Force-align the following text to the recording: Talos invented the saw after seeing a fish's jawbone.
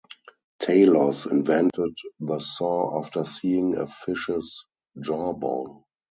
Talos 0.59 1.27
invented 1.29 1.95
the 2.19 2.39
saw 2.39 2.97
after 2.99 3.23
seeing 3.23 3.77
a 3.77 3.85
fish's 3.85 4.65
jawbone. 4.99 5.83